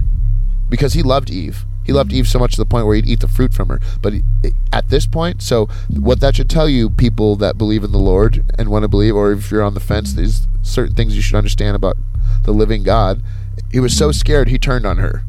because 0.69 0.93
he 0.93 1.03
loved 1.03 1.29
Eve. 1.29 1.65
He 1.83 1.93
loved 1.93 2.11
Eve 2.11 2.27
so 2.27 2.39
much 2.39 2.53
to 2.53 2.57
the 2.57 2.65
point 2.65 2.87
where 2.87 2.95
he'd 2.95 3.05
eat 3.05 3.19
the 3.19 3.27
fruit 3.27 3.53
from 3.53 3.69
her. 3.69 3.79
But 4.01 4.13
he, 4.13 4.23
at 4.73 4.89
this 4.89 5.05
point, 5.05 5.43
so 5.43 5.67
what 5.89 6.19
that 6.21 6.35
should 6.35 6.49
tell 6.49 6.67
you, 6.67 6.89
people 6.89 7.35
that 7.37 7.57
believe 7.57 7.83
in 7.83 7.91
the 7.91 7.99
Lord 7.99 8.43
and 8.57 8.69
want 8.69 8.83
to 8.83 8.87
believe, 8.87 9.15
or 9.15 9.31
if 9.31 9.51
you're 9.51 9.61
on 9.61 9.75
the 9.75 9.79
fence, 9.79 10.13
there's 10.13 10.47
certain 10.63 10.95
things 10.95 11.15
you 11.15 11.21
should 11.21 11.37
understand 11.37 11.75
about 11.75 11.97
the 12.43 12.51
living 12.51 12.83
God. 12.83 13.21
He 13.71 13.79
was 13.79 13.95
so 13.95 14.11
scared 14.11 14.47
he 14.47 14.57
turned 14.57 14.85
on 14.85 14.97
her. 14.97 15.23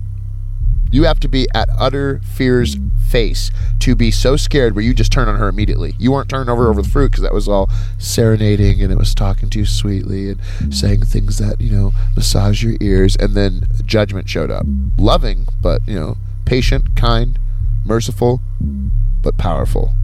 You 0.92 1.04
have 1.04 1.20
to 1.20 1.28
be 1.28 1.46
at 1.54 1.68
utter 1.76 2.20
fear's 2.24 2.76
face 3.08 3.50
to 3.80 3.94
be 3.94 4.10
so 4.10 4.36
scared 4.36 4.74
where 4.74 4.84
you 4.84 4.94
just 4.94 5.12
turn 5.12 5.28
on 5.28 5.36
her 5.36 5.48
immediately. 5.48 5.94
You 5.98 6.12
weren't 6.12 6.28
turned 6.28 6.48
over 6.48 6.68
over 6.68 6.82
the 6.82 6.88
fruit 6.88 7.10
because 7.10 7.22
that 7.22 7.34
was 7.34 7.48
all 7.48 7.68
serenading 7.98 8.80
and 8.82 8.92
it 8.92 8.98
was 8.98 9.14
talking 9.14 9.50
to 9.50 9.58
you 9.58 9.66
sweetly 9.66 10.30
and 10.30 10.74
saying 10.74 11.02
things 11.02 11.38
that 11.38 11.60
you 11.60 11.70
know 11.70 11.92
massage 12.14 12.62
your 12.62 12.76
ears. 12.80 13.16
And 13.16 13.34
then 13.34 13.66
judgment 13.84 14.28
showed 14.28 14.50
up, 14.50 14.64
loving 14.96 15.46
but 15.60 15.86
you 15.86 15.98
know 15.98 16.16
patient, 16.44 16.94
kind, 16.96 17.38
merciful, 17.84 18.40
but 19.22 19.36
powerful. 19.36 19.94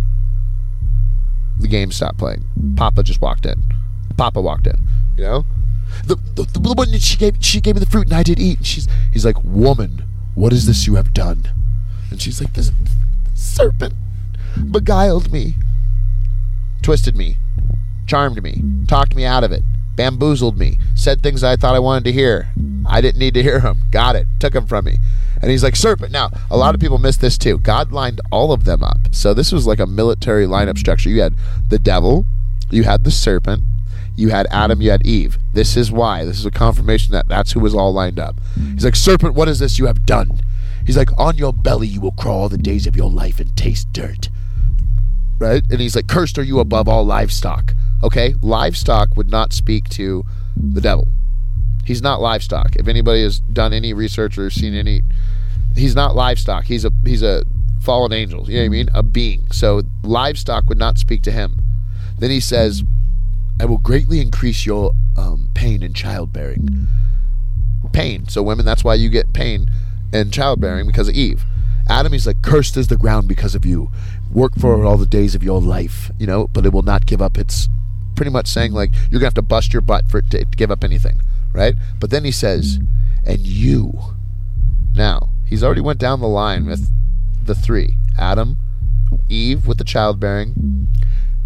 The 1.59 1.69
game 1.69 1.93
stopped 1.93 2.19
playing. 2.19 2.45
Papa 2.77 3.03
just 3.03 3.21
walked 3.21 3.47
in. 3.47 3.63
Papa 4.17 4.41
walked 4.41 4.67
in. 4.67 4.77
You 5.17 5.25
know, 5.25 5.47
The, 6.05 6.17
the, 6.35 6.45
the 6.45 6.61
woman 6.61 6.99
she 6.99 7.17
gave 7.17 7.37
she 7.41 7.61
gave 7.61 7.75
me 7.75 7.81
the 7.81 7.87
fruit, 7.87 8.07
and 8.09 8.17
I 8.17 8.23
did 8.23 8.39
eat. 8.39 8.59
And 8.59 8.67
she's 8.67 8.89
he's 9.13 9.25
like, 9.25 9.43
woman, 9.43 10.05
what 10.35 10.53
is 10.53 10.67
this 10.67 10.87
you 10.87 10.97
have 10.97 11.13
done? 11.15 11.51
And 12.11 12.21
she's 12.21 12.41
like, 12.41 12.53
this 12.55 12.71
serpent 13.35 13.95
beguiled 14.71 15.33
me. 15.33 15.55
twisted 16.83 17.17
me, 17.17 17.37
charmed 18.07 18.43
me, 18.43 18.63
talked 18.87 19.15
me 19.15 19.25
out 19.25 19.45
of 19.45 19.53
it, 19.53 19.63
bamboozled 19.97 20.59
me, 20.59 20.79
said 20.95 21.23
things 21.23 21.43
I 21.45 21.57
thought 21.57 21.75
I 21.75 21.79
wanted 21.79 22.05
to 22.05 22.13
hear. 22.13 22.49
I 22.85 23.01
didn't 23.01 23.21
need 23.21 23.35
to 23.35 23.43
hear 23.43 23.61
them. 23.61 23.83
Got 23.91 24.17
it. 24.17 24.27
Took 24.41 24.55
them 24.55 24.67
from 24.67 24.87
me. 24.87 24.99
And 25.41 25.51
he's 25.51 25.63
like, 25.63 25.77
serpent. 25.77 26.13
Now, 26.13 26.31
a 26.51 26.57
lot 26.57 26.75
of 26.75 26.81
people 26.81 26.99
miss 26.99 27.17
this 27.17 27.39
too. 27.39 27.59
God 27.59 27.93
lined 27.93 28.21
all 28.31 28.53
of 28.53 28.65
them 28.65 28.83
up. 28.83 28.99
So 29.13 29.35
this 29.35 29.53
was 29.53 29.67
like 29.67 29.81
a 29.81 29.87
military 29.87 30.47
lineup 30.47 30.79
structure. 30.79 31.09
You 31.09 31.23
had 31.23 31.35
the 31.69 31.79
devil, 31.79 32.27
you 32.71 32.85
had 32.85 33.05
the 33.05 33.11
serpent, 33.11 33.63
you 34.17 34.29
had 34.29 34.47
Adam, 34.51 34.81
you 34.83 34.91
had 34.91 35.07
Eve. 35.07 35.39
This 35.55 35.77
is 35.77 35.91
why. 35.91 36.25
This 36.25 36.39
is 36.39 36.47
a 36.47 36.51
confirmation 36.51 37.13
that 37.13 37.29
that's 37.29 37.53
who 37.53 37.61
was 37.61 37.75
all 37.75 37.93
lined 37.93 38.19
up. 38.19 38.37
He's 38.75 38.85
like, 38.85 38.97
serpent, 38.97 39.35
what 39.35 39.49
is 39.49 39.59
this 39.59 39.79
you 39.79 39.87
have 39.87 40.05
done? 40.05 40.41
He's 40.87 40.97
like, 40.97 41.11
on 41.19 41.37
your 41.37 41.53
belly 41.53 41.87
you 41.87 42.01
will 42.01 42.13
crawl 42.13 42.49
the 42.49 42.59
days 42.59 42.87
of 42.87 42.97
your 42.97 43.11
life 43.11 43.41
and 43.41 43.57
taste 43.57 43.93
dirt. 43.93 44.29
right? 45.39 45.63
And 45.71 45.81
he's 45.81 45.97
like, 45.97 46.09
Cursed 46.09 46.39
are 46.39 46.43
you 46.43 46.61
above 46.61 46.89
all 46.89 47.05
livestock. 47.05 47.75
Okay? 48.03 48.35
Livestock 48.43 49.17
would 49.17 49.31
not 49.31 49.53
speak 49.53 49.89
to 49.91 50.25
the 50.57 50.81
devil. 50.81 51.09
He's 51.85 52.03
not 52.03 52.21
livestock. 52.21 52.77
If 52.77 52.87
anybody 52.89 53.23
has 53.23 53.41
done 53.41 53.73
any 53.73 53.93
research 53.93 54.39
or 54.39 54.51
seen 54.51 54.75
any 54.75 55.03
he's 55.75 55.95
not 55.95 56.15
livestock. 56.15 56.65
He's 56.65 56.85
a 56.85 56.93
he's 57.05 57.23
a 57.23 57.45
fallen 57.81 58.13
angel. 58.13 58.49
You 58.49 58.57
know 58.57 58.61
what 58.63 58.67
I 58.67 58.69
mean? 58.69 58.89
A 58.95 59.03
being. 59.03 59.51
So 59.51 59.83
livestock 60.03 60.69
would 60.69 60.79
not 60.79 60.99
speak 60.99 61.23
to 61.23 61.33
him. 61.33 61.57
Then 62.19 62.31
he 62.31 62.41
says, 62.41 62.85
I 63.63 63.65
will 63.65 63.79
greatly 63.79 64.21
increase 64.21 64.67
your 64.67 64.91
um, 65.17 65.49
pain 65.55 65.85
in 65.85 65.93
childbearing. 65.95 66.89
pain. 67.93 68.27
So 68.27 68.43
women, 68.43 68.65
that's 68.67 68.83
why 68.83 68.95
you 68.95 69.09
get 69.09 69.33
pain 69.33 69.71
in 70.13 70.33
childbearing 70.33 70.85
because 70.85 71.07
of 71.09 71.15
Eve. 71.15 71.45
Adam, 71.89 72.13
he's 72.13 72.27
like, 72.27 72.43
cursed 72.43 72.77
is 72.77 72.89
the 72.89 72.97
ground 72.97 73.29
because 73.29 73.55
of 73.55 73.65
you. 73.65 73.93
Work 74.33 74.57
for 74.59 74.83
it 74.83 74.85
all 74.85 74.97
the 74.97 75.07
days 75.07 75.37
of 75.37 75.45
your 75.45 75.61
life, 75.61 76.11
you 76.19 76.27
know, 76.27 76.49
but 76.49 76.67
it 76.67 76.73
will 76.73 76.83
not 76.83 77.07
give 77.07 77.23
up 77.23 77.39
its. 77.39 77.69
Pretty 78.17 78.33
much 78.33 78.49
saying 78.49 78.73
like 78.73 78.91
you're 79.11 79.21
gonna 79.21 79.27
have 79.27 79.35
to 79.35 79.43
bust 79.43 79.73
your 79.73 79.81
butt 79.81 80.11
for 80.11 80.19
it 80.19 80.31
to, 80.33 80.45
to 80.45 80.57
give 80.57 80.71
up 80.73 80.83
anything, 80.83 81.21
right? 81.53 81.75
But 82.01 82.11
then 82.11 82.25
he 82.25 82.33
says, 82.33 82.81
And 83.25 83.47
you, 83.47 83.93
Now, 84.93 85.31
he's 85.47 85.63
already 85.63 85.81
went 85.81 86.01
down 86.01 86.21
the 86.21 86.27
line 86.27 86.67
with 86.67 86.91
the 87.43 87.55
three. 87.55 87.97
Adam, 88.19 88.59
Eve 89.29 89.67
with 89.67 89.79
the 89.79 89.85
childbearing, 89.85 90.89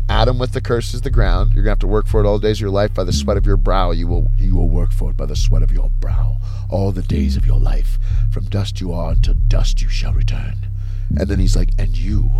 Adam 0.08 0.38
with 0.38 0.52
the 0.52 0.60
curse 0.60 0.94
is 0.94 1.02
the 1.02 1.10
ground. 1.10 1.52
You're 1.52 1.64
gonna 1.64 1.72
have 1.72 1.78
to 1.80 1.86
work 1.86 2.06
for 2.06 2.20
it 2.20 2.26
all 2.26 2.38
the 2.38 2.46
days 2.48 2.58
of 2.58 2.62
your 2.62 2.70
life 2.70 2.94
by 2.94 3.04
the 3.04 3.12
sweat 3.12 3.36
of 3.36 3.44
your 3.46 3.56
brow. 3.56 3.90
You 3.90 4.06
will 4.06 4.30
you 4.38 4.54
will 4.54 4.68
work 4.68 4.92
for 4.92 5.10
it 5.10 5.16
by 5.16 5.26
the 5.26 5.34
sweat 5.36 5.62
of 5.62 5.72
your 5.72 5.90
brow 6.00 6.38
all 6.70 6.92
the 6.92 7.02
days 7.02 7.36
of 7.36 7.44
your 7.46 7.58
life. 7.58 7.98
From 8.30 8.44
dust 8.44 8.80
you 8.80 8.92
are, 8.92 9.12
until 9.12 9.34
dust 9.34 9.82
you 9.82 9.88
shall 9.88 10.12
return. 10.12 10.68
And 11.10 11.28
then 11.28 11.38
he's 11.38 11.56
like, 11.56 11.70
And 11.78 11.96
you, 11.96 12.30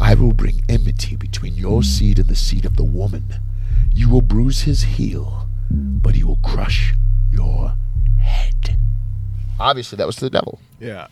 I 0.00 0.14
will 0.14 0.32
bring 0.32 0.62
enmity 0.68 1.16
between 1.16 1.54
your 1.54 1.82
seed 1.82 2.18
and 2.18 2.28
the 2.28 2.36
seed 2.36 2.64
of 2.64 2.76
the 2.76 2.84
woman. 2.84 3.40
You 3.94 4.08
will 4.08 4.22
bruise 4.22 4.62
his 4.62 4.82
heel, 4.82 5.48
but 5.70 6.14
he 6.14 6.24
will 6.24 6.38
crush 6.44 6.94
your 7.32 7.74
head. 8.20 8.76
obviously 9.58 9.96
that 9.96 10.06
was 10.06 10.16
to 10.16 10.24
the 10.26 10.30
devil. 10.30 10.60
Yeah. 10.80 11.08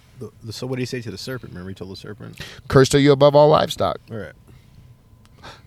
So 0.51 0.67
what 0.67 0.77
did 0.77 0.83
he 0.83 0.87
say 0.87 1.01
to 1.03 1.11
the 1.11 1.19
serpent? 1.19 1.53
Remember 1.53 1.71
he 1.71 1.75
told 1.75 1.91
the 1.91 1.97
serpent? 1.97 2.41
Cursed 2.69 2.95
are 2.95 3.01
you 3.01 3.13
above 3.13 3.35
all 3.35 3.49
livestock. 3.49 3.99
All 4.11 4.17
right. 4.17 4.33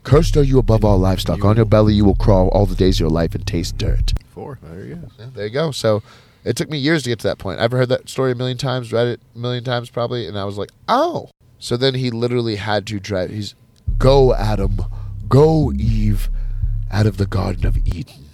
Cursed 0.04 0.38
are 0.38 0.44
you 0.44 0.60
above 0.60 0.84
all 0.86 0.98
livestock. 0.98 1.44
On 1.44 1.56
your 1.56 1.66
belly 1.66 1.94
you 1.94 2.06
will 2.06 2.16
crawl 2.16 2.48
all 2.50 2.66
the 2.66 2.76
days 2.76 2.98
of 2.98 3.02
your 3.02 3.10
life 3.10 3.36
and 3.36 3.46
taste 3.46 3.78
dirt. 3.78 4.14
Four. 4.30 4.60
There 4.62 4.86
you 4.86 4.96
go. 4.96 5.10
Yeah, 5.20 5.26
there 5.34 5.46
you 5.48 5.54
go. 5.54 5.72
So 5.72 6.02
it 6.44 6.56
took 6.56 6.70
me 6.70 6.78
years 6.78 7.04
to 7.04 7.10
get 7.10 7.20
to 7.20 7.28
that 7.28 7.38
point. 7.40 7.60
I've 7.60 7.72
heard 7.72 7.90
that 7.90 8.08
story 8.10 8.32
a 8.32 8.36
million 8.36 8.58
times, 8.58 8.94
read 8.94 9.08
it 9.08 9.22
a 9.36 9.38
million 9.40 9.64
times 9.64 9.90
probably, 9.90 10.28
and 10.28 10.38
I 10.38 10.46
was 10.46 10.58
like, 10.58 10.70
oh. 10.88 11.30
So 11.60 11.76
then 11.76 11.96
he 11.96 12.12
literally 12.12 12.56
had 12.58 12.86
to 12.88 13.00
drive. 13.00 13.32
He's 13.32 13.56
Go, 13.98 14.34
Adam. 14.34 14.82
Go, 15.28 15.74
Eve, 15.74 16.30
out 16.92 17.06
of 17.08 17.18
the 17.18 17.26
Garden 17.26 17.66
of 17.66 17.78
Eden. 17.88 18.30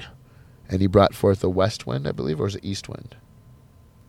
and 0.69 0.81
he 0.81 0.87
brought 0.87 1.15
forth 1.15 1.43
a 1.43 1.49
west 1.49 1.87
wind, 1.87 2.07
I 2.07 2.11
believe, 2.11 2.39
or 2.39 2.43
was 2.43 2.55
it 2.55 2.65
east 2.65 2.89
wind? 2.89 3.15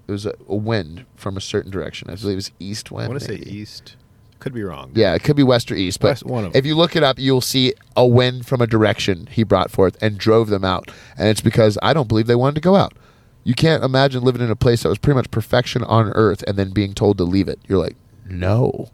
It 0.06 0.12
was 0.12 0.26
a, 0.26 0.34
a 0.48 0.56
wind 0.56 1.06
from 1.16 1.36
a 1.36 1.40
certain 1.40 1.70
direction. 1.70 2.10
I 2.10 2.16
believe 2.16 2.32
it 2.32 2.36
was 2.36 2.50
east 2.58 2.90
wind. 2.90 3.06
I 3.06 3.08
want 3.08 3.20
to 3.20 3.26
say 3.26 3.38
maybe. 3.38 3.50
east. 3.56 3.96
Could 4.44 4.52
be 4.52 4.62
wrong. 4.62 4.92
Yeah, 4.94 5.14
it 5.14 5.22
could 5.22 5.36
be 5.36 5.42
west 5.42 5.72
or 5.72 5.74
east, 5.74 6.00
but 6.00 6.08
West- 6.08 6.26
one 6.26 6.44
of 6.44 6.54
if 6.54 6.66
you 6.66 6.74
look 6.76 6.94
it 6.94 7.02
up, 7.02 7.18
you'll 7.18 7.40
see 7.40 7.72
a 7.96 8.06
wind 8.06 8.46
from 8.46 8.60
a 8.60 8.66
direction 8.66 9.26
he 9.30 9.42
brought 9.42 9.70
forth 9.70 9.96
and 10.02 10.18
drove 10.18 10.50
them 10.50 10.66
out. 10.66 10.90
And 11.16 11.28
it's 11.30 11.40
because 11.40 11.78
I 11.82 11.94
don't 11.94 12.08
believe 12.10 12.26
they 12.26 12.34
wanted 12.34 12.56
to 12.56 12.60
go 12.60 12.76
out. 12.76 12.92
You 13.42 13.54
can't 13.54 13.82
imagine 13.82 14.22
living 14.22 14.42
in 14.42 14.50
a 14.50 14.54
place 14.54 14.82
that 14.82 14.90
was 14.90 14.98
pretty 14.98 15.16
much 15.16 15.30
perfection 15.30 15.82
on 15.82 16.10
earth 16.10 16.44
and 16.46 16.58
then 16.58 16.72
being 16.72 16.92
told 16.92 17.16
to 17.16 17.24
leave 17.24 17.48
it. 17.48 17.58
You're 17.66 17.78
like, 17.78 17.96
no, 18.28 18.90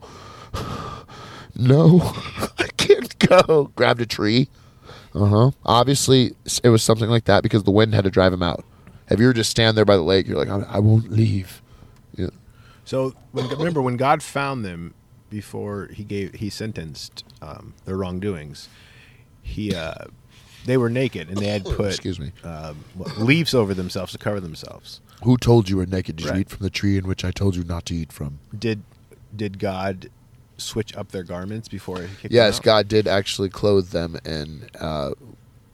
no, 1.56 2.00
I 2.60 2.68
can't 2.76 3.18
go. 3.18 3.72
Grabbed 3.74 4.00
a 4.02 4.06
tree. 4.06 4.48
Uh 5.16 5.26
huh. 5.26 5.50
Obviously, 5.66 6.36
it 6.62 6.68
was 6.68 6.84
something 6.84 7.10
like 7.10 7.24
that 7.24 7.42
because 7.42 7.64
the 7.64 7.72
wind 7.72 7.92
had 7.92 8.04
to 8.04 8.10
drive 8.10 8.32
him 8.32 8.44
out. 8.44 8.64
If 9.08 9.18
you 9.18 9.26
were 9.26 9.32
just 9.32 9.50
stand 9.50 9.76
there 9.76 9.84
by 9.84 9.96
the 9.96 10.02
lake, 10.04 10.28
you're 10.28 10.38
like, 10.38 10.48
I, 10.48 10.76
I 10.76 10.78
won't 10.78 11.10
leave. 11.10 11.60
Yeah. 12.14 12.28
So 12.84 13.14
when, 13.32 13.48
remember 13.48 13.82
when 13.82 13.96
God 13.96 14.22
found 14.22 14.64
them 14.64 14.94
before 15.30 15.88
he 15.92 16.04
gave 16.04 16.34
he 16.34 16.50
sentenced 16.50 17.24
um, 17.40 17.74
their 17.84 17.96
wrongdoings, 17.96 18.68
he 19.42 19.74
uh, 19.74 20.04
they 20.66 20.76
were 20.76 20.90
naked 20.90 21.28
and 21.28 21.38
they 21.38 21.46
had 21.46 21.64
put 21.76 21.86
Excuse 21.86 22.18
me. 22.20 22.32
um, 22.44 22.84
leaves 23.16 23.54
over 23.54 23.72
themselves 23.74 24.12
to 24.12 24.18
cover 24.18 24.40
themselves. 24.40 25.00
Who 25.24 25.36
told 25.36 25.68
you 25.68 25.76
were 25.76 25.86
naked? 25.86 26.16
Did 26.16 26.26
Right. 26.26 26.34
you 26.36 26.40
eat 26.42 26.50
from 26.50 26.64
the 26.64 26.70
tree 26.70 26.96
in 26.98 27.06
which 27.06 27.24
I 27.24 27.30
told 27.30 27.54
you 27.56 27.62
not 27.64 27.86
to 27.86 27.94
eat 27.94 28.12
from? 28.12 28.38
Did 28.58 28.82
did 29.34 29.58
God 29.58 30.10
switch 30.58 30.94
up 30.96 31.12
their 31.12 31.22
garments 31.22 31.68
before 31.68 32.02
he 32.02 32.08
kicked 32.16 32.34
Yes, 32.34 32.56
them 32.56 32.60
out? 32.60 32.64
God 32.64 32.88
did 32.88 33.06
actually 33.08 33.48
clothe 33.48 33.90
them 33.90 34.18
in 34.24 34.68
uh, 34.78 35.12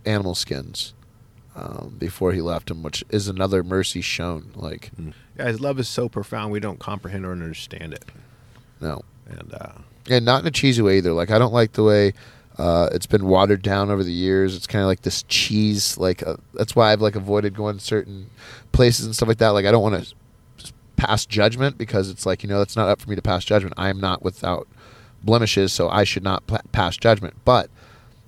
animal 0.04 0.34
skins 0.36 0.94
um, 1.56 1.96
before 1.98 2.32
He 2.32 2.40
left 2.40 2.68
them, 2.68 2.82
which 2.82 3.02
is 3.10 3.26
another 3.28 3.64
mercy 3.64 4.00
shown. 4.00 4.52
Like, 4.54 4.90
Yeah, 5.38 5.46
his 5.48 5.60
love 5.60 5.80
is 5.80 5.88
so 5.88 6.08
profound 6.08 6.52
we 6.52 6.60
don't 6.60 6.78
comprehend 6.78 7.24
or 7.24 7.32
understand 7.32 7.94
it. 7.94 8.04
No, 8.80 9.02
And 9.28 9.54
uh, 9.54 9.72
and 10.08 10.24
not 10.24 10.42
in 10.42 10.46
a 10.46 10.50
cheesy 10.50 10.82
way 10.82 10.98
either. 10.98 11.12
Like, 11.12 11.30
I 11.30 11.38
don't 11.38 11.52
like 11.52 11.72
the 11.72 11.82
way 11.82 12.12
uh, 12.58 12.88
it's 12.92 13.06
been 13.06 13.26
watered 13.26 13.62
down 13.62 13.90
over 13.90 14.04
the 14.04 14.12
years. 14.12 14.54
It's 14.54 14.66
kind 14.66 14.82
of 14.82 14.86
like 14.86 15.02
this 15.02 15.24
cheese. 15.24 15.98
Like, 15.98 16.26
uh, 16.26 16.36
that's 16.54 16.76
why 16.76 16.92
I've 16.92 17.00
like 17.00 17.16
avoided 17.16 17.54
going 17.54 17.78
to 17.78 17.84
certain 17.84 18.30
places 18.72 19.06
and 19.06 19.14
stuff 19.14 19.28
like 19.28 19.38
that. 19.38 19.48
Like, 19.50 19.66
I 19.66 19.70
don't 19.70 19.82
want 19.82 20.04
to 20.04 20.14
pass 20.96 21.26
judgment 21.26 21.76
because 21.78 22.08
it's 22.08 22.24
like 22.24 22.42
you 22.42 22.48
know 22.48 22.62
it's 22.62 22.74
not 22.74 22.88
up 22.88 23.00
for 23.00 23.08
me 23.08 23.16
to 23.16 23.22
pass 23.22 23.44
judgment. 23.44 23.74
I 23.76 23.88
am 23.88 24.00
not 24.00 24.22
without 24.22 24.66
blemishes, 25.22 25.72
so 25.72 25.88
I 25.88 26.04
should 26.04 26.24
not 26.24 26.46
pa- 26.46 26.62
pass 26.72 26.96
judgment. 26.96 27.34
But 27.44 27.70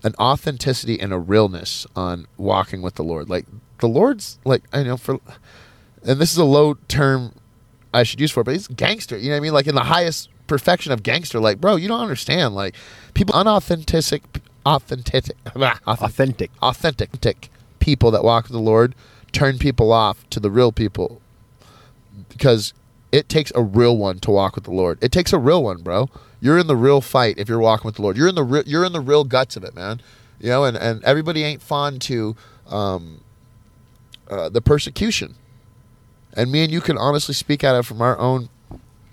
an 0.04 0.14
authenticity 0.18 1.00
and 1.00 1.12
a 1.12 1.18
realness 1.18 1.86
on 1.96 2.26
walking 2.36 2.82
with 2.82 2.94
the 2.94 3.02
Lord. 3.02 3.28
Like 3.28 3.46
the 3.80 3.88
Lord's 3.88 4.38
like 4.44 4.62
I 4.72 4.82
know 4.82 4.96
for 4.96 5.18
and 6.04 6.20
this 6.20 6.32
is 6.32 6.38
a 6.38 6.44
low 6.44 6.74
term 6.88 7.34
I 7.92 8.02
should 8.02 8.20
use 8.20 8.30
for 8.30 8.40
it, 8.40 8.44
but 8.44 8.52
he's 8.52 8.68
gangster. 8.68 9.16
You 9.16 9.30
know 9.30 9.34
what 9.34 9.38
I 9.38 9.40
mean? 9.40 9.52
Like 9.52 9.66
in 9.66 9.74
the 9.74 9.84
highest 9.84 10.28
perfection 10.48 10.90
of 10.92 11.02
gangster. 11.04 11.38
Like, 11.38 11.60
bro, 11.60 11.76
you 11.76 11.86
don't 11.86 12.00
understand. 12.00 12.54
Like 12.54 12.74
people 13.14 13.34
unauthentic 13.34 14.22
authentic 14.66 15.36
authentic 15.46 15.80
Authentic. 15.86 16.50
authentic 16.60 17.50
people 17.78 18.10
that 18.10 18.24
walk 18.24 18.44
with 18.44 18.52
the 18.52 18.58
Lord 18.58 18.94
turn 19.32 19.58
people 19.58 19.92
off 19.92 20.28
to 20.30 20.40
the 20.40 20.50
real 20.50 20.72
people 20.72 21.20
because 22.28 22.72
it 23.12 23.28
takes 23.28 23.52
a 23.54 23.62
real 23.62 23.96
one 23.96 24.18
to 24.20 24.30
walk 24.30 24.54
with 24.54 24.64
the 24.64 24.70
Lord. 24.72 24.98
It 25.02 25.12
takes 25.12 25.32
a 25.32 25.38
real 25.38 25.62
one, 25.62 25.82
bro. 25.82 26.10
You're 26.40 26.58
in 26.58 26.66
the 26.66 26.76
real 26.76 27.00
fight 27.00 27.38
if 27.38 27.48
you're 27.48 27.58
walking 27.58 27.86
with 27.86 27.96
the 27.96 28.02
Lord. 28.02 28.16
You're 28.16 28.28
in 28.28 28.34
the 28.34 28.44
re- 28.44 28.62
you're 28.66 28.84
in 28.84 28.92
the 28.92 29.00
real 29.00 29.24
guts 29.24 29.56
of 29.56 29.64
it, 29.64 29.74
man. 29.74 30.00
You 30.40 30.50
know, 30.50 30.64
and 30.64 30.76
and 30.76 31.02
everybody 31.04 31.42
ain't 31.44 31.62
fond 31.62 32.00
to 32.02 32.36
um, 32.68 33.20
uh, 34.28 34.48
the 34.48 34.60
persecution. 34.60 35.34
And 36.34 36.52
me 36.52 36.62
and 36.62 36.72
you 36.72 36.80
can 36.80 36.96
honestly 36.98 37.34
speak 37.34 37.64
out 37.64 37.74
of 37.74 37.86
from 37.86 38.00
our 38.02 38.18
own 38.18 38.48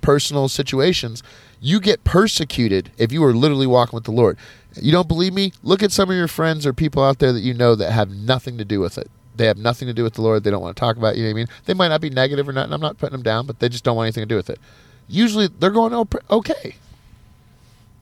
personal 0.05 0.47
situations. 0.47 1.23
You 1.59 1.79
get 1.79 2.03
persecuted 2.03 2.91
if 2.97 3.11
you 3.11 3.23
are 3.23 3.33
literally 3.33 3.65
walking 3.65 3.97
with 3.97 4.03
the 4.03 4.11
Lord. 4.11 4.37
You 4.79 4.91
don't 4.91 5.07
believe 5.07 5.33
me? 5.33 5.51
Look 5.63 5.81
at 5.81 5.91
some 5.91 6.11
of 6.11 6.15
your 6.15 6.27
friends 6.27 6.65
or 6.65 6.73
people 6.73 7.03
out 7.03 7.17
there 7.17 7.33
that 7.33 7.39
you 7.39 7.55
know 7.55 7.73
that 7.75 7.91
have 7.91 8.11
nothing 8.11 8.57
to 8.59 8.65
do 8.65 8.79
with 8.79 8.99
it. 8.99 9.09
They 9.35 9.47
have 9.47 9.57
nothing 9.57 9.87
to 9.87 9.93
do 9.93 10.03
with 10.03 10.13
the 10.13 10.21
Lord. 10.21 10.43
They 10.43 10.51
don't 10.51 10.61
want 10.61 10.75
to 10.75 10.79
talk 10.79 10.95
about 10.95 11.15
it, 11.15 11.17
you 11.17 11.23
know 11.23 11.29
what 11.29 11.33
I 11.33 11.41
mean? 11.41 11.47
They 11.65 11.73
might 11.73 11.87
not 11.87 12.01
be 12.01 12.11
negative 12.11 12.47
or 12.47 12.53
not, 12.53 12.65
and 12.65 12.73
I'm 12.73 12.81
not 12.81 12.99
putting 12.99 13.13
them 13.13 13.23
down, 13.23 13.47
but 13.47 13.59
they 13.59 13.67
just 13.67 13.83
don't 13.83 13.95
want 13.95 14.05
anything 14.05 14.21
to 14.21 14.27
do 14.27 14.35
with 14.35 14.49
it. 14.49 14.59
Usually 15.07 15.47
they're 15.47 15.71
going 15.71 15.93
oh, 15.93 16.07
okay. 16.29 16.75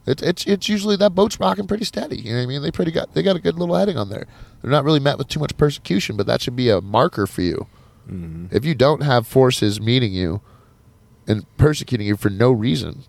It's 0.06 0.22
it's 0.22 0.46
it's 0.46 0.68
usually 0.68 0.98
that 0.98 1.16
boat's 1.16 1.40
rocking 1.40 1.68
pretty 1.68 1.86
steady. 1.86 2.18
You 2.18 2.32
know 2.32 2.40
what 2.40 2.44
I 2.44 2.48
mean? 2.48 2.62
They 2.62 2.72
pretty 2.72 2.92
got 2.92 3.14
they 3.14 3.24
got 3.24 3.38
a 3.38 3.42
good 3.42 3.58
little 3.58 3.76
heading 3.76 3.98
on 3.98 4.10
there. 4.10 4.28
They're 4.62 4.72
not 4.72 4.84
really 4.84 5.00
met 5.00 5.18
with 5.18 5.30
too 5.30 5.40
much 5.40 5.56
persecution, 5.56 6.18
but 6.18 6.28
that 6.28 6.42
should 6.42 6.56
be 6.56 6.70
a 6.70 6.82
marker 6.82 7.28
for 7.28 7.42
you. 7.42 7.68
Mm-hmm. 8.10 8.56
If 8.56 8.66
you 8.66 8.76
don't 8.76 9.02
have 9.04 9.26
forces 9.26 9.80
meeting 9.80 10.12
you 10.12 10.42
and 11.28 11.46
persecuting 11.58 12.08
you 12.08 12.18
for 12.18 12.30
no 12.30 12.52
reason, 12.52 13.04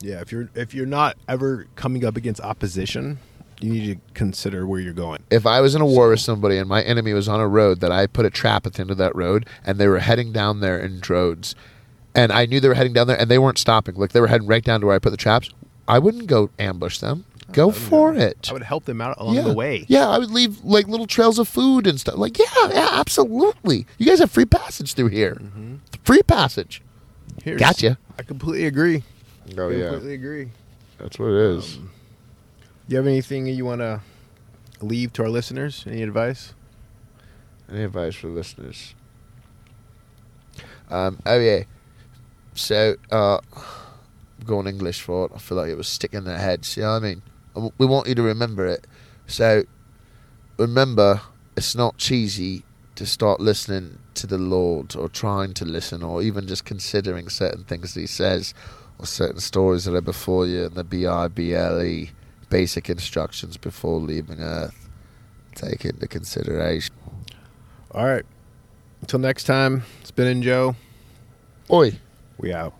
Yeah, 0.00 0.20
if 0.20 0.32
you're 0.32 0.50
if 0.54 0.74
you're 0.74 0.86
not 0.86 1.16
ever 1.28 1.66
coming 1.76 2.04
up 2.04 2.16
against 2.16 2.40
opposition, 2.40 3.18
you 3.60 3.72
need 3.72 3.86
to 3.94 4.00
consider 4.14 4.66
where 4.66 4.80
you're 4.80 4.92
going. 4.94 5.22
if 5.30 5.44
I 5.46 5.60
was 5.60 5.74
in 5.74 5.80
a 5.82 5.86
war 5.86 6.08
with 6.08 6.20
somebody 6.20 6.56
and 6.56 6.68
my 6.68 6.82
enemy 6.82 7.12
was 7.12 7.28
on 7.28 7.40
a 7.40 7.48
road 7.48 7.80
that 7.80 7.92
I 7.92 8.06
put 8.06 8.24
a 8.24 8.30
trap 8.30 8.66
at 8.66 8.74
the 8.74 8.80
end 8.80 8.90
of 8.90 8.96
that 8.98 9.14
road 9.14 9.46
and 9.64 9.78
they 9.78 9.86
were 9.88 9.98
heading 9.98 10.32
down 10.32 10.60
there 10.60 10.78
in 10.78 11.00
droves 11.00 11.54
and 12.14 12.32
I 12.32 12.46
knew 12.46 12.58
they 12.60 12.68
were 12.68 12.74
heading 12.74 12.92
down 12.94 13.06
there 13.06 13.20
and 13.20 13.30
they 13.30 13.38
weren't 13.38 13.58
stopping, 13.58 13.94
like 13.96 14.12
they 14.12 14.20
were 14.20 14.28
heading 14.28 14.46
right 14.46 14.64
down 14.64 14.80
to 14.80 14.86
where 14.86 14.96
I 14.96 14.98
put 14.98 15.10
the 15.10 15.16
traps, 15.16 15.50
I 15.86 15.98
wouldn't 15.98 16.26
go 16.26 16.50
ambush 16.58 16.98
them. 16.98 17.24
Go 17.52 17.72
for 17.72 18.14
it. 18.14 18.46
I 18.48 18.52
would 18.52 18.62
help 18.62 18.84
them 18.84 19.00
out 19.00 19.18
along 19.18 19.34
yeah. 19.34 19.42
the 19.42 19.52
way. 19.52 19.84
Yeah, 19.88 20.08
I 20.08 20.18
would 20.18 20.30
leave 20.30 20.62
like 20.62 20.86
little 20.86 21.08
trails 21.08 21.36
of 21.40 21.48
food 21.48 21.84
and 21.84 21.98
stuff. 21.98 22.16
Like, 22.16 22.38
yeah, 22.38 22.44
yeah, 22.68 22.90
absolutely. 22.92 23.86
You 23.98 24.06
guys 24.06 24.20
have 24.20 24.30
free 24.30 24.44
passage 24.44 24.94
through 24.94 25.08
here. 25.08 25.34
Mm-hmm. 25.34 25.74
Free 26.04 26.22
passage. 26.22 26.80
Here's- 27.44 27.60
Gotcha. 27.60 27.98
I 28.18 28.22
completely 28.22 28.66
agree. 28.66 29.02
Oh 29.58 29.68
completely 29.68 30.14
agree. 30.14 30.50
that's 30.98 31.18
what 31.18 31.30
it 31.30 31.36
is. 31.58 31.76
Do 31.76 31.82
you 32.88 32.96
have 32.96 33.06
anything 33.06 33.46
you 33.46 33.64
want 33.64 33.80
to 33.80 34.00
leave 34.80 35.12
to 35.14 35.22
our 35.22 35.28
listeners? 35.28 35.84
Any 35.86 36.02
advice? 36.02 36.52
Any 37.70 37.84
advice 37.84 38.14
for 38.16 38.28
listeners? 38.28 38.94
Um, 40.90 41.18
oh 41.24 41.38
yeah. 41.38 41.62
So, 42.54 42.96
uh, 43.10 43.38
going 44.44 44.66
English 44.66 45.00
for 45.00 45.26
it. 45.26 45.32
I 45.34 45.38
feel 45.38 45.56
like 45.56 45.70
it 45.70 45.76
was 45.76 45.88
sticking 45.88 46.18
in 46.18 46.24
their 46.24 46.38
heads. 46.38 46.76
You 46.76 46.82
know 46.82 46.92
what 46.92 47.04
I 47.04 47.08
mean? 47.08 47.22
We 47.78 47.86
want 47.86 48.08
you 48.08 48.14
to 48.16 48.22
remember 48.22 48.66
it. 48.66 48.86
So, 49.26 49.62
remember, 50.58 51.20
it's 51.56 51.74
not 51.74 51.96
cheesy 51.96 52.64
to 52.96 53.06
start 53.06 53.40
listening 53.40 53.98
to 54.20 54.26
the 54.26 54.38
Lord 54.38 54.96
or 54.96 55.08
trying 55.08 55.54
to 55.54 55.64
listen 55.64 56.02
or 56.02 56.22
even 56.22 56.46
just 56.46 56.64
considering 56.64 57.28
certain 57.28 57.64
things 57.64 57.94
that 57.94 58.00
He 58.00 58.06
says 58.06 58.54
or 58.98 59.06
certain 59.06 59.40
stories 59.40 59.84
that 59.84 59.94
are 59.94 60.00
before 60.00 60.46
you 60.46 60.66
in 60.66 60.74
the 60.74 60.84
B 60.84 61.06
I 61.06 61.28
B 61.28 61.54
L 61.54 61.82
E 61.82 62.10
basic 62.48 62.90
instructions 62.90 63.56
before 63.56 64.00
leaving 64.00 64.40
Earth. 64.40 64.88
Take 65.54 65.84
into 65.84 66.06
consideration. 66.06 66.94
All 67.92 68.06
right. 68.06 68.26
Until 69.00 69.18
next 69.18 69.44
time, 69.44 69.84
it's 70.00 70.10
Ben 70.10 70.26
and 70.26 70.42
Joe. 70.42 70.76
Oi. 71.70 71.98
We 72.38 72.52
out. 72.52 72.79